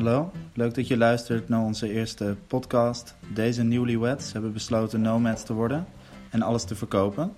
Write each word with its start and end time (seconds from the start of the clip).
Hallo, 0.00 0.32
leuk 0.54 0.74
dat 0.74 0.86
je 0.88 0.96
luistert 0.96 1.48
naar 1.48 1.60
onze 1.60 1.92
eerste 1.92 2.36
podcast. 2.46 3.14
Deze 3.34 3.62
newlyweds 3.62 4.32
hebben 4.32 4.52
besloten 4.52 5.00
nomads 5.00 5.42
te 5.42 5.52
worden 5.52 5.86
en 6.30 6.42
alles 6.42 6.64
te 6.64 6.74
verkopen. 6.74 7.32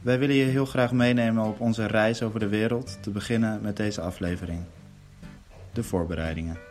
Wij 0.00 0.18
willen 0.18 0.36
je 0.36 0.44
heel 0.44 0.66
graag 0.66 0.92
meenemen 0.92 1.44
op 1.44 1.60
onze 1.60 1.86
reis 1.86 2.22
over 2.22 2.40
de 2.40 2.48
wereld, 2.48 2.98
te 3.02 3.10
beginnen 3.10 3.60
met 3.62 3.76
deze 3.76 4.00
aflevering. 4.00 4.60
De 5.72 5.82
voorbereidingen. 5.82 6.67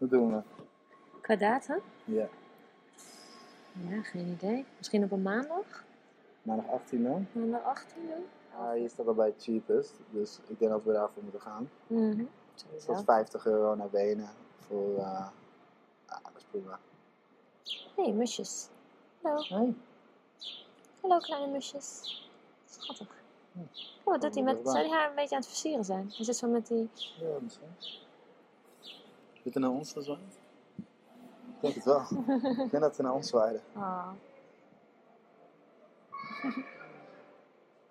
Wat 0.00 0.10
doen 0.10 0.32
we? 0.36 0.42
Qua 1.20 1.36
datum? 1.36 1.80
Ja, 2.04 2.28
Ja, 3.88 4.02
geen 4.02 4.26
idee. 4.26 4.64
Misschien 4.76 5.04
op 5.04 5.12
een 5.12 5.22
maandag? 5.22 5.84
maandag 6.42 6.66
18 6.68 7.02
dan. 7.02 7.26
Maandag 7.32 7.62
18 7.62 8.08
dan? 8.08 8.22
Ah, 8.60 8.72
hier 8.72 8.88
staat 8.90 9.06
al 9.06 9.14
bij 9.14 9.34
cheapest, 9.38 9.94
dus 10.10 10.38
ik 10.46 10.58
denk 10.58 10.70
dat 10.70 10.84
we 10.84 10.92
daarvoor 10.92 11.22
moeten 11.22 11.40
gaan. 11.40 11.70
Mhm. 11.86 12.24
Dat 12.86 12.96
is 12.98 13.04
50 13.04 13.46
euro 13.46 13.74
naar 13.74 13.88
benen 13.88 14.28
voor, 14.56 14.96
eh 14.98 15.26
ah, 16.06 16.24
dat 16.24 16.32
is 16.36 16.44
prima. 16.50 16.78
hey, 17.96 18.12
musjes. 18.12 18.68
Hallo. 19.22 19.42
Hey. 19.42 19.74
Hallo, 21.00 21.18
kleine 21.18 21.52
musjes. 21.52 22.18
Schattig. 22.66 23.08
Hm. 23.52 23.58
Oh, 23.58 24.04
wat 24.04 24.20
doet 24.20 24.34
hij 24.34 24.42
met... 24.42 24.58
Zou 24.62 24.76
hij 24.78 24.88
haar 24.88 25.08
een 25.08 25.14
beetje 25.14 25.34
aan 25.34 25.40
het 25.40 25.50
versieren 25.50 25.84
zijn? 25.84 26.12
Hij 26.16 26.24
zit 26.24 26.36
zo 26.36 26.48
met 26.48 26.66
die... 26.66 26.90
Ja, 27.18 27.38
misschien. 27.40 27.68
Zit 29.44 29.54
er 29.54 29.60
naar 29.60 29.70
ons 29.70 29.92
gezwaaid? 29.92 30.38
Ik 31.46 31.60
denk 31.60 31.74
het 31.74 31.84
wel. 31.84 32.00
ik 32.64 32.70
denk 32.70 32.82
dat 32.82 32.94
ze 32.94 33.02
naar 33.02 33.14
ons 33.14 33.28
zwaaiden. 33.28 33.60
Oh. 33.76 34.08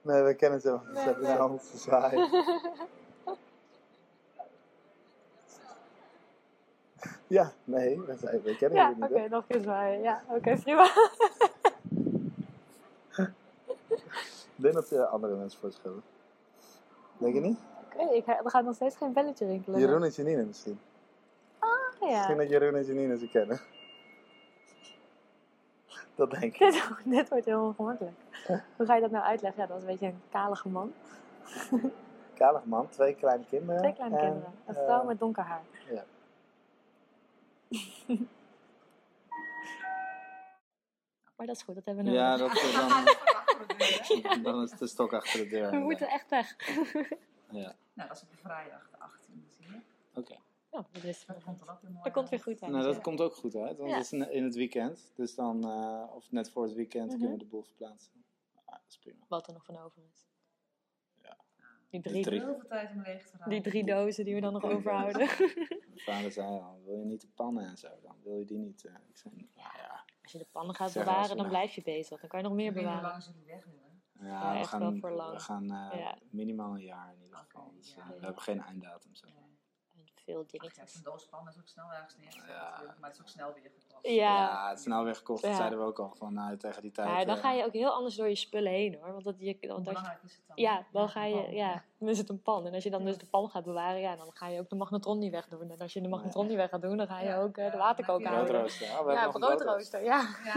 Nee, 0.01 0.21
we 0.23 0.33
kennen 0.33 0.61
ze 0.61 0.67
wel. 0.69 0.81
Ze 0.93 0.99
hebben 0.99 1.23
naar 1.23 1.49
ons 1.49 1.69
gezwaaid. 1.71 2.29
Ja, 7.27 7.51
nee, 7.63 8.01
we, 8.01 8.15
zijn, 8.19 8.41
we 8.41 8.55
kennen 8.55 8.77
Ja, 8.77 8.93
oké, 8.99 9.27
nog 9.29 9.41
een 9.41 9.47
keer 9.47 9.61
zwaaien. 9.61 10.01
Ja, 10.01 10.23
oké, 10.27 10.55
prima. 10.63 10.83
Ik 14.55 14.65
denk 14.65 14.73
dat 14.73 14.89
er 14.89 15.05
andere 15.05 15.35
mensen 15.35 15.59
voor 15.59 15.71
schulden. 15.71 16.03
Denk 17.17 17.33
je 17.33 17.39
niet? 17.41 17.57
Oké, 17.93 18.13
ik 18.13 18.23
ga- 18.23 18.43
er 18.43 18.49
gaat 18.49 18.63
nog 18.63 18.75
steeds 18.75 18.95
geen 18.95 19.13
belletje 19.13 19.45
rinkelen. 19.45 19.79
Jeroen 19.79 20.03
en 20.03 20.09
Janine 20.09 20.43
misschien. 20.45 20.79
Ah, 21.99 22.09
Misschien 22.09 22.35
ja. 22.35 22.41
dat 22.41 22.49
Jeroen 22.49 22.75
en 22.75 22.83
Janine 22.85 23.17
ze 23.17 23.27
kennen. 23.29 23.59
Dat 26.15 26.31
denk 26.31 26.43
ik. 26.43 26.57
Dit, 26.59 26.89
dit 27.15 27.29
wordt 27.29 27.45
heel 27.45 27.65
ongemakkelijk. 27.65 28.17
Hoe 28.75 28.85
ga 28.85 28.95
je 28.95 29.01
dat 29.01 29.11
nou 29.11 29.23
uitleggen? 29.25 29.61
Ja, 29.61 29.67
dat 29.67 29.77
is 29.77 29.83
een 29.83 29.89
beetje 29.89 30.05
een 30.07 30.21
kalige 30.29 30.69
man. 30.69 30.93
Kalig 32.33 32.63
man, 32.65 32.89
twee 32.89 33.15
kleine 33.15 33.45
kinderen. 33.45 33.81
Twee 33.81 33.93
kleine 33.93 34.17
en, 34.17 34.21
kinderen. 34.25 34.53
Een 34.65 34.73
vrouw 34.73 34.99
eh, 35.01 35.07
met 35.07 35.19
donker 35.19 35.43
haar. 35.43 35.61
ja. 35.89 36.03
Maar 41.35 41.47
dat 41.47 41.55
is 41.55 41.61
goed, 41.61 41.75
dat 41.75 41.85
hebben 41.85 42.03
we 42.05 42.11
Ja, 42.11 42.35
nodig. 42.35 42.53
dat 42.53 42.63
is 44.09 44.21
dan, 44.21 44.41
dan 44.43 44.61
is 44.63 44.71
de 44.71 44.87
stok 44.87 45.13
achter 45.13 45.39
de 45.39 45.47
deur. 45.47 45.71
We 45.71 45.77
moeten 45.77 46.07
echt 46.07 46.29
weg. 46.29 46.55
Ja, 47.49 47.73
Nou, 47.93 48.07
dat 48.09 48.17
is 48.17 48.21
op 48.23 48.29
vrijdag 48.41 48.89
de 48.91 48.97
18e, 48.97 49.49
zie 49.57 49.67
je. 49.67 50.37
Ja, 50.71 50.85
dat 50.91 51.03
is 51.03 51.25
Dat 51.25 51.43
komt 51.43 51.61
er 51.61 51.69
ook 51.71 51.81
weer 51.81 51.91
mooi 51.91 52.03
Dat 52.03 52.13
komt 52.13 52.17
uit. 52.17 52.29
weer 52.29 52.39
goed 52.53 52.63
uit. 52.63 52.71
Nou, 52.71 52.83
dat 52.85 52.95
ja. 52.95 53.01
komt 53.01 53.21
ook 53.21 53.35
goed 53.35 53.55
uit, 53.55 53.77
want 53.77 53.89
Ja. 53.89 53.95
het 53.97 54.05
is 54.05 54.11
in 54.29 54.43
het 54.43 54.55
weekend. 54.55 55.11
Dus 55.15 55.35
dan, 55.35 55.63
eh, 55.63 56.15
of 56.15 56.31
net 56.31 56.51
voor 56.51 56.63
het 56.63 56.73
weekend, 56.73 57.07
Mhm. 57.07 57.17
kunnen 57.17 57.37
we 57.37 57.43
de 57.43 57.49
boel 57.49 57.63
verplaatsen. 57.63 58.23
Ah, 58.65 58.73
dat 58.75 58.85
is 58.87 58.97
prima. 58.97 59.25
Wat 59.27 59.47
er 59.47 59.53
nog 59.53 59.65
van 59.65 59.77
over 59.77 60.01
is. 60.13 60.27
Ja. 61.21 61.37
Die 61.89 62.01
drie, 62.01 62.23
drie. 62.23 62.39
Heel 62.39 62.55
veel 62.59 62.67
tijd 62.67 62.91
om 62.91 63.01
leeg 63.01 63.29
te 63.29 63.37
die 63.49 63.61
drie 63.61 63.83
dozen 63.85 64.25
die 64.25 64.35
we 64.35 64.41
dan 64.41 64.53
nog 64.53 64.63
overhouden. 64.73 65.19
Mijn 65.89 65.99
vader 65.99 66.31
zei 66.31 66.47
al, 66.61 66.81
wil 66.85 66.97
je 66.97 67.05
niet 67.05 67.21
de 67.21 67.27
pannen 67.35 67.65
en 67.67 67.77
zo, 67.77 67.89
dan 68.01 68.15
wil 68.23 68.35
je 68.37 68.45
die 68.45 68.57
niet. 68.57 68.85
eh. 68.85 68.93
ik 69.09 69.17
zei, 69.17 69.47
ja, 69.55 69.71
ja. 69.77 70.03
Als 70.21 70.31
je 70.31 70.37
de 70.37 70.47
pannen 70.51 70.75
gaat 70.75 70.91
Zeg, 70.91 71.03
bewaren, 71.03 71.27
dan 71.27 71.37
nou- 71.37 71.49
blijf 71.49 71.73
je 71.75 71.81
bezig. 71.81 72.19
Dan 72.19 72.29
kan 72.29 72.39
je 72.39 72.45
nog 72.45 72.55
meer 72.55 72.67
Ik 72.67 72.73
weet 72.73 72.83
niet 72.83 72.91
hoe 72.93 73.01
bewaren. 73.01 73.23
lang 73.25 73.35
ze 73.35 73.43
die 73.43 73.53
weg 73.53 73.65
willen. 73.65 74.01
Ja, 74.19 74.25
Ja, 74.27 74.51
we 74.53 74.57
echt 74.59 74.69
gaan, 74.69 74.79
wel 74.79 74.95
voor 74.95 75.11
lang. 75.11 75.33
We 75.33 75.39
gaan 75.39 75.63
eh, 75.71 75.99
Ja. 75.99 76.17
minimaal 76.29 76.73
een 76.73 76.83
jaar 76.83 77.13
in 77.13 77.21
ieder 77.21 77.37
geval. 77.37 77.71
Dus, 77.75 77.93
ja. 77.95 78.07
we 78.07 78.23
hebben 78.25 78.41
geen 78.41 78.61
einddatum. 78.61 79.15
Zo. 79.15 79.27
En 80.29 80.35
veel 80.35 80.43
Ach 80.45 80.51
ja, 80.51 80.59
dingetjes. 80.59 80.91
zo'n 80.93 81.03
doos 81.03 81.25
pan 81.25 81.47
is 81.47 81.57
ook 81.57 81.67
snel 81.67 81.91
ergens 81.93 82.15
neergezet 82.17 82.47
Ja. 82.49 82.81
maar 82.99 83.09
het 83.09 83.13
is 83.13 83.21
ook 83.21 83.27
snel 83.27 83.53
weer 83.53 83.63
gekost. 83.63 83.87
Ja. 84.01 84.11
Ja, 84.37 84.69
het 84.69 84.79
is 84.79 84.85
nou 84.85 85.05
weer 85.05 85.15
gekocht. 85.15 85.41
Dat 85.41 85.51
Ja. 85.51 85.57
zeiden 85.57 85.79
we 85.79 85.85
ook 85.85 85.99
al 85.99 86.13
van 86.17 86.33
nou, 86.33 86.57
tegen 86.57 86.81
die 86.81 86.91
tijd. 86.91 87.07
Ja, 87.09 87.25
dan 87.25 87.35
eh, 87.35 87.41
ga 87.41 87.51
je 87.51 87.65
ook 87.65 87.73
heel 87.73 87.91
anders 87.91 88.15
door 88.15 88.27
je 88.27 88.35
spullen 88.35 88.71
heen 88.71 88.97
hoor. 89.01 89.11
Want, 89.11 89.23
dat 89.23 89.35
je, 89.39 89.57
want 89.61 89.69
als 89.71 89.77
je- 89.77 89.83
belangrijk 89.83 90.23
is 90.23 90.35
het 90.35 90.41
dan? 90.47 90.55
ja, 90.57 90.85
dan 90.91 91.09
ga 91.09 91.23
een 91.23 91.29
je, 91.35 91.55
ja, 91.55 91.83
dan 91.99 92.09
is 92.09 92.17
het 92.17 92.29
een 92.29 92.41
pan. 92.41 92.65
En 92.65 92.73
als 92.73 92.83
je 92.83 92.89
dan 92.89 93.05
dus 93.05 93.17
de 93.17 93.25
pan 93.25 93.49
gaat 93.49 93.63
bewaren, 93.63 93.99
ja, 94.01 94.15
dan 94.15 94.31
ga 94.33 94.47
je 94.47 94.59
ook 94.59 94.69
de 94.69 94.75
magnetron 94.75 95.19
niet 95.19 95.31
wegdoen. 95.31 95.71
En 95.71 95.77
als 95.79 95.93
je 95.93 96.01
de 96.01 96.07
magnetron 96.07 96.47
niet 96.47 96.55
weg 96.55 96.69
gaat 96.69 96.81
doen, 96.81 96.97
dan 96.97 97.07
ga 97.07 97.19
je 97.19 97.25
Ja, 97.27 97.37
ook 97.41 97.57
eh, 97.57 97.65
ja, 97.65 97.71
de 97.71 97.77
waterkoker 97.77 98.27
houden. 98.27 98.47
Broodrooster. 98.51 98.87
Ah, 98.97 99.05
we 99.05 99.11
Ja, 99.11 99.25
een 99.25 99.31
broodrooster, 99.31 100.03
ja. 100.03 100.27
Ja. 100.43 100.53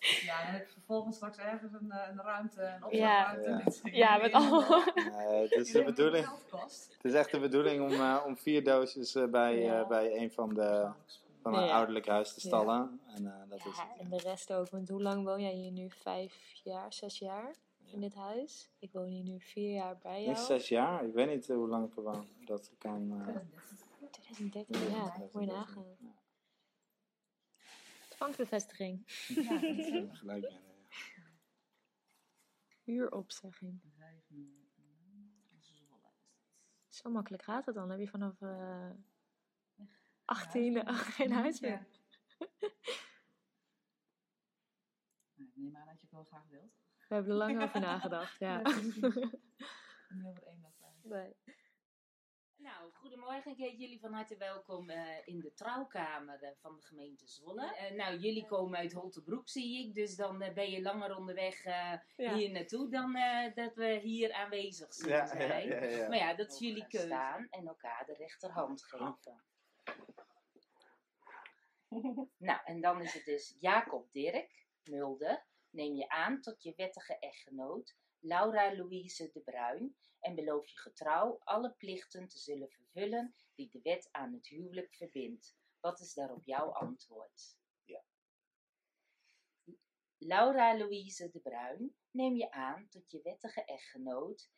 ja, 0.00 0.42
dan 0.42 0.52
heb 0.54 0.66
je 0.66 0.72
vervolgens 0.72 1.16
straks 1.16 1.36
ergens 1.38 1.72
een, 1.72 1.92
een 2.08 2.20
ruimte, 2.22 2.62
een 2.62 2.96
Ja. 2.98 3.32
opslagruimte. 3.32 3.50
Ja. 3.50 3.56
met- 3.64 3.80
Ja, 3.94 4.16
met 4.22 4.32
allemaal... 4.32 4.82
Nee, 4.94 5.42
het 5.42 5.52
is 5.52 5.72
de 5.72 5.84
bedoeling. 5.84 6.28
Het 6.72 7.04
is 7.04 7.12
echt 7.12 7.30
de 7.30 7.38
bedoeling 7.40 7.82
om, 7.82 7.92
eh, 7.92 8.22
om 8.26 8.36
vier 8.36 8.64
doosjes 8.64 9.14
eh, 9.14 9.24
bij, 9.26 9.58
Ja. 9.62 9.80
eh, 9.80 9.88
bij 9.88 10.16
een 10.16 10.32
van, 10.32 10.54
de, 10.54 10.90
van 11.40 11.54
een 11.54 11.64
Ja. 11.64 11.72
ouderlijk 11.74 12.06
huis 12.06 12.34
te 12.34 12.40
stallen. 12.40 13.00
En 13.06 13.26
eh, 13.26 13.48
dat 13.48 13.58
is 13.58 13.64
Ja, 13.64 13.88
het. 13.88 14.00
en 14.00 14.08
de 14.10 14.18
rest 14.18 14.52
ook. 14.52 14.68
Want 14.70 14.88
hoe 14.88 15.02
lang 15.02 15.24
woon 15.24 15.40
jij 15.40 15.52
hier 15.54 15.70
nu? 15.72 15.90
Vijf 15.90 16.60
jaar, 16.64 16.92
zes 16.92 17.18
jaar 17.18 17.54
in 17.92 18.00
dit 18.00 18.14
huis? 18.14 18.70
Ik 18.78 18.92
woon 18.92 19.06
hier 19.06 19.22
nu 19.22 19.40
vier 19.40 19.72
jaar 19.72 19.98
bij 19.98 20.16
Niet 20.18 20.26
jou. 20.36 20.46
zes 20.46 20.68
jaar. 20.68 21.04
Ik 21.04 21.14
weet 21.14 21.28
niet 21.28 21.46
hoe 21.46 21.68
lang 21.68 21.90
ik 21.90 21.96
er 21.96 22.02
woon. 22.02 22.28
Dat 22.44 22.70
kan. 22.78 23.22
eh, 23.26 23.36
2013, 24.10 24.90
ja. 24.90 25.16
Moet 25.32 25.42
je 25.44 25.46
nagaan. 25.52 25.96
Ja. 25.98 26.14
Bankbevestiging. 28.18 29.02
Ja, 29.28 29.50
dat 29.50 29.62
is 29.62 29.88
Ja, 29.88 30.04
gelijk. 30.14 30.52
Huuropzegging. 32.84 33.80
Zo 36.96 37.10
makkelijk 37.10 37.42
gaat 37.42 37.66
het 37.66 37.74
dan. 37.74 37.90
Heb 37.90 37.98
je 37.98 38.08
vanaf 38.08 38.40
eh 38.40 38.90
18 40.24 40.88
geen 40.88 41.32
huis 41.32 41.60
meer. 41.64 41.86
Nee, 45.34 45.46
ik 45.48 45.56
neem 45.56 45.76
aan 45.76 45.86
dat 45.86 45.94
je 45.94 46.00
het 46.00 46.10
wel 46.10 46.24
graag 46.24 46.46
wilt. 46.48 46.72
We 47.08 47.14
hebben 47.14 47.32
er 47.32 47.38
lang 47.38 47.62
over 47.62 47.80
nagedacht, 47.90 48.38
ja. 48.38 48.60
Ja. 48.60 48.74
Niet 50.08 50.26
over 50.26 50.42
één 50.46 50.60
dag 50.60 50.76
bij. 50.78 50.92
Nee. 51.02 51.36
Nou, 52.56 52.92
goedemorgen. 52.92 53.50
Ik 53.52 53.56
heet 53.58 53.78
jullie 53.80 54.00
van 54.00 54.12
harte 54.12 54.36
welkom 54.36 54.90
eh, 54.90 55.26
in 55.26 55.40
de 55.40 55.52
trouwkamer 55.54 56.42
eh, 56.42 56.50
van 56.60 56.76
de 56.76 56.82
gemeente 56.82 57.26
Zwolle. 57.28 57.74
Eh, 57.76 57.90
nou, 57.96 58.16
jullie 58.18 58.46
komen 58.46 58.78
uit 58.78 58.92
Holtebroek, 58.92 59.48
zie 59.48 59.86
ik. 59.86 59.94
Dus 59.94 60.16
dan 60.16 60.38
ben 60.38 60.70
je 60.70 60.82
langer 60.82 61.16
onderweg 61.16 61.64
eh, 61.64 61.92
Ja. 62.16 62.34
hier 62.34 62.50
naartoe 62.50 62.88
dan 62.90 63.14
eh, 63.16 63.54
dat 63.54 63.74
we 63.74 63.98
hier 64.02 64.32
aanwezig 64.32 64.94
zullen 64.94 65.16
Ja, 65.16 65.22
ja, 65.24 65.26
zijn. 65.26 65.68
ja, 65.68 65.82
ja. 65.84 66.08
Maar 66.08 66.18
ja, 66.18 66.34
dat 66.34 66.52
is 66.52 66.58
jullie 66.58 66.86
keuze. 66.86 67.06
staan 67.06 67.46
en 67.50 67.66
elkaar 67.66 68.04
de 68.06 68.14
rechterhand 68.14 68.84
geven. 68.84 69.42
nou, 72.48 72.60
en 72.64 72.80
dan 72.80 73.02
is 73.02 73.12
het 73.14 73.24
dus 73.24 73.56
Jacob 73.60 74.12
Dirk 74.12 74.66
Mulder. 74.84 75.44
Neem 75.70 75.94
je 75.94 76.08
aan 76.08 76.40
tot 76.40 76.62
je 76.62 76.72
wettige 76.76 77.18
echtgenoot 77.18 77.96
Laura 78.26 78.74
Louise 78.74 79.30
de 79.32 79.40
Bruin 79.40 79.96
en 80.20 80.34
beloof 80.34 80.68
je 80.68 80.78
getrouw 80.78 81.38
alle 81.44 81.70
plichten 81.70 82.28
te 82.28 82.38
zullen 82.38 82.70
vervullen 82.70 83.34
die 83.54 83.70
de 83.70 83.80
wet 83.82 84.08
aan 84.12 84.32
het 84.32 84.46
huwelijk 84.46 84.94
verbindt. 84.94 85.56
Wat 85.80 86.00
is 86.00 86.14
daarop 86.14 86.44
jouw 86.44 86.72
antwoord? 86.72 87.58
Ja. 87.84 88.04
Laura 90.18 90.76
Louise 90.76 91.30
de 91.30 91.40
Bruin, 91.40 91.96
neem 92.10 92.36
je 92.36 92.50
aan 92.50 92.88
tot 92.88 93.10
je 93.10 93.22
wettige 93.22 93.64
echtgenoot 93.64 94.50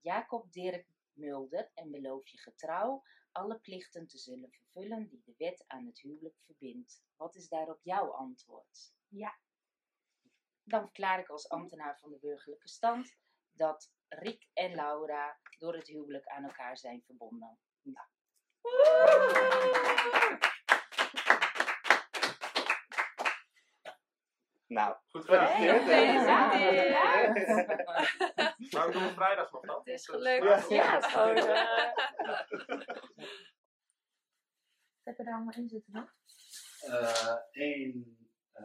Jacob 0.00 0.52
Dirk 0.52 0.86
Mulder 1.12 1.70
en 1.74 1.90
beloof 1.90 2.28
je 2.28 2.38
getrouw 2.38 3.02
alle 3.32 3.58
plichten 3.58 4.06
te 4.06 4.18
zullen 4.18 4.50
vervullen 4.50 5.08
die 5.08 5.22
de 5.24 5.34
wet 5.36 5.64
aan 5.66 5.86
het 5.86 6.00
huwelijk 6.00 6.38
verbindt. 6.44 7.02
Wat 7.16 7.34
is 7.34 7.48
daarop 7.48 7.80
jouw 7.82 8.10
antwoord? 8.10 8.94
Ja. 9.08 9.38
Dan 10.68 10.80
verklaar 10.82 11.18
ik 11.18 11.28
als 11.28 11.48
ambtenaar 11.48 11.98
van 11.98 12.10
de 12.10 12.18
burgerlijke 12.18 12.68
stand 12.68 13.16
dat 13.52 13.90
Riek 14.08 14.48
en 14.52 14.74
Laura 14.74 15.38
door 15.58 15.74
het 15.74 15.86
huwelijk 15.86 16.26
aan 16.26 16.44
elkaar 16.44 16.76
zijn 16.78 17.02
verbonden. 17.06 17.58
Nou. 17.82 18.06
Nou, 24.66 24.96
Goed 25.08 25.24
gefeliciteerd. 25.24 25.82
gedaan. 26.20 26.58
Ja, 26.60 27.32
Maar 28.70 29.12
vrijdag 29.14 29.52
nog 29.52 29.66
dan? 29.66 29.78
Het 29.78 29.86
is 29.86 30.10
Of, 30.10 30.14
eh, 30.16 30.36
gelukt. 30.38 30.68
Ja. 30.68 30.94
Het 30.94 31.04
is 31.04 31.12
gewoon, 31.12 31.36
eh, 31.36 31.46
Wat 34.96 35.04
heb 35.04 35.16
je 35.16 35.24
daar 35.24 35.34
allemaal 35.34 35.54
in 35.54 35.68
zitten? 35.68 36.12
Eén, 37.52 38.18
eh, 38.52 38.64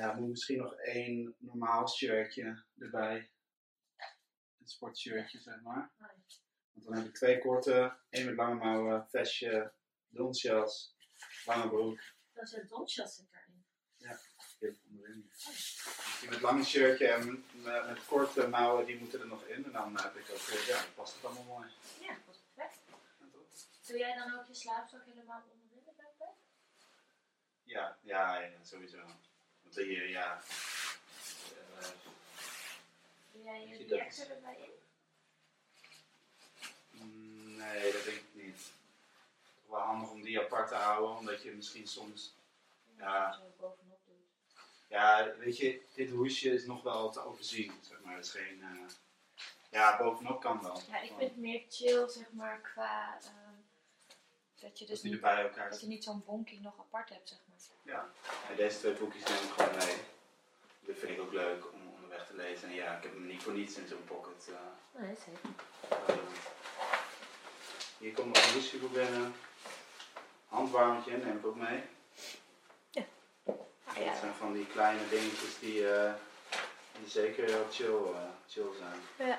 ja, 0.00 0.12
moet 0.12 0.28
misschien 0.28 0.58
nog 0.58 0.74
één 0.74 1.34
normaal 1.38 1.88
shirtje 1.88 2.64
erbij. 2.78 3.30
Een 4.58 4.68
sportshirtje, 4.68 5.40
zeg 5.40 5.60
maar. 5.60 5.92
Want 6.72 6.86
dan 6.86 6.94
heb 6.94 7.06
ik 7.06 7.14
twee 7.14 7.38
korte, 7.38 7.98
één 8.08 8.26
met 8.26 8.34
lange 8.34 8.54
mouwen, 8.54 9.08
vestje, 9.08 9.72
donsjas, 10.08 10.96
lange 11.44 11.68
broek. 11.68 12.00
Dat 12.32 12.44
is 12.44 12.52
een 12.52 12.66
donsjas 12.66 13.14
zit 13.14 13.30
daarin. 13.30 13.64
Dit 14.58 14.80
onderin. 14.88 15.30
Dus 15.30 16.18
die 16.20 16.28
met 16.28 16.40
lange 16.40 16.64
shirtje 16.64 17.06
en 17.06 17.44
met, 17.62 18.06
korte 18.06 18.48
mouwen, 18.48 18.86
die 18.86 18.98
moeten 18.98 19.20
er 19.20 19.26
nog 19.26 19.44
in. 19.44 19.64
En 19.64 19.72
dan 19.72 20.00
heb 20.00 20.16
ik 20.16 20.30
ook, 20.30 20.66
ja, 20.66 20.82
dan 20.82 20.94
past 20.94 21.14
het 21.14 21.24
allemaal 21.24 21.44
mooi. 21.44 21.68
Ja, 22.00 22.18
dat 22.26 22.34
is 22.34 22.42
perfect. 22.54 22.80
Ja? 22.88 23.26
Doe 23.86 23.98
jij 23.98 24.14
dan 24.16 24.38
ook 24.38 24.46
je 24.46 24.54
slaapzak 24.54 25.04
helemaal 25.04 25.42
onderin 25.52 25.84
de 25.84 25.92
backpack? 25.96 26.36
Ja, 27.62 27.98
ja, 28.02 28.38
ja, 28.38 28.64
sowieso. 28.64 29.06
Want 29.74 29.86
hier, 29.86 30.08
ja. 30.08 30.42
eh, 31.78 31.86
Doe 33.32 33.42
jij 33.42 33.60
Je 33.60 33.68
je 33.68 33.76
die 33.76 33.86
dat- 33.86 33.98
extra 33.98 34.24
erbij 34.34 34.56
in? 34.58 34.72
nee, 37.56 37.92
dat 37.92 38.04
denk 38.04 38.16
ik 38.16 38.28
niet. 38.34 38.72
Toch 39.54 39.70
wel 39.76 39.80
handig 39.80 40.10
om 40.10 40.22
die 40.22 40.40
apart 40.40 40.68
te 40.68 40.74
houden, 40.74 41.16
omdat 41.18 41.42
je 41.42 41.50
misschien 41.50 41.86
soms. 41.88 42.34
Ja. 42.98 43.40
Bovenop 43.58 43.98
doet. 44.06 44.16
Ja, 44.88 45.34
weet 45.38 45.56
je, 45.56 45.82
dit 45.94 46.10
hoesje 46.10 46.50
is 46.50 46.64
nog 46.66 46.82
wel 46.82 47.10
te 47.10 47.20
overzien, 47.20 47.72
zeg 47.82 48.00
maar. 48.00 48.14
Het 48.16 48.24
is 48.24 48.30
geen. 48.30 48.62
eh, 48.62 48.86
ja, 49.70 49.98
bovenop 49.98 50.40
kan 50.40 50.62
wel. 50.62 50.80
Ja, 50.88 51.00
ik 51.00 51.08
vind 51.08 51.20
het 51.20 51.36
meer 51.36 51.64
chill, 51.68 52.08
zeg 52.08 52.32
maar, 52.32 52.60
qua 52.60 53.18
ehm, 53.22 53.43
dat 54.64 54.78
je 54.78 54.86
Dus 54.86 55.02
er 55.02 55.08
niet, 55.10 55.20
bij 55.20 55.42
elkaar 55.42 55.70
dat 55.70 55.80
je 55.80 55.86
niet 55.86 56.04
zo'n 56.04 56.22
bonkie 56.26 56.60
nog 56.60 56.78
apart 56.78 57.08
hebt, 57.08 57.28
zeg 57.28 57.38
maar. 57.48 57.52
Ja, 57.94 58.08
en 58.50 58.56
deze 58.56 58.78
twee 58.78 58.92
boekjes 58.92 59.22
neem 59.24 59.36
ik 59.42 59.50
gewoon 59.56 59.76
mee. 59.76 59.96
Dat 60.80 60.96
vind 60.98 61.12
ik 61.12 61.20
ook 61.20 61.32
leuk 61.32 61.72
om 61.72 61.92
onderweg 61.94 62.26
te 62.26 62.34
lezen. 62.34 62.68
En 62.68 62.74
ja, 62.74 62.96
ik 62.96 63.02
heb 63.02 63.12
hem 63.12 63.26
niet 63.26 63.42
voor 63.42 63.52
niets 63.52 63.76
in 63.76 63.86
zo'n 63.88 64.04
pocket. 64.04 64.48
eh, 64.48 65.00
Nee, 65.02 65.14
zeker. 65.24 65.50
Hier 67.98 68.12
komt 68.12 68.34
nog 68.34 68.54
een 68.54 68.78
voor 68.80 68.90
binnen. 68.90 69.34
Handwarmtje 70.48 71.16
neem 71.16 71.36
ik 71.36 71.46
ook 71.46 71.56
mee. 71.56 71.82
Ah, 73.86 73.94
Dat 73.96 74.04
ja. 74.04 74.18
zijn 74.18 74.34
van 74.34 74.52
die 74.52 74.66
kleine 74.66 75.08
dingetjes 75.08 75.58
die, 75.58 75.92
eh, 75.92 76.12
die 76.98 77.08
zeker 77.08 77.44
heel 77.44 77.66
chill, 77.70 78.12
eh, 78.14 78.28
chill 78.48 78.68
zijn. 78.78 79.28
ja. 79.28 79.38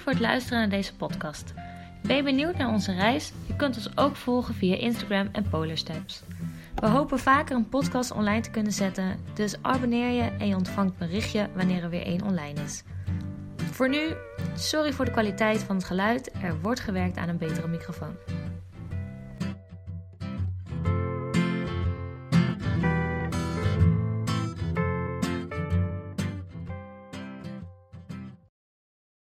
Voor 0.00 0.12
het 0.12 0.20
luisteren 0.20 0.58
naar 0.58 0.68
deze 0.68 0.96
podcast. 0.96 1.54
Ben 2.02 2.16
je 2.16 2.22
benieuwd 2.22 2.56
naar 2.56 2.68
onze 2.68 2.92
reis? 2.92 3.32
Je 3.46 3.56
kunt 3.56 3.76
ons 3.76 3.96
ook 3.96 4.16
volgen 4.16 4.54
via 4.54 4.76
Instagram 4.76 5.28
en 5.32 5.48
Polar 5.48 5.76
Steps. 5.76 6.22
We 6.74 6.86
hopen 6.86 7.18
vaker 7.18 7.56
een 7.56 7.68
podcast 7.68 8.10
online 8.10 8.40
te 8.40 8.50
kunnen 8.50 8.72
zetten, 8.72 9.20
dus 9.34 9.62
abonneer 9.62 10.10
je 10.10 10.30
en 10.38 10.46
je 10.46 10.56
ontvangt 10.56 10.98
berichtje 10.98 11.48
wanneer 11.54 11.82
er 11.82 11.90
weer 11.90 12.02
één 12.02 12.22
online 12.22 12.62
is. 12.62 12.82
Voor 13.56 13.88
nu, 13.88 14.14
sorry 14.54 14.92
voor 14.92 15.04
de 15.04 15.10
kwaliteit 15.10 15.62
van 15.62 15.76
het 15.76 15.84
geluid, 15.84 16.30
er 16.42 16.60
wordt 16.60 16.80
gewerkt 16.80 17.16
aan 17.16 17.28
een 17.28 17.38
betere 17.38 17.68
microfoon. 17.68 18.16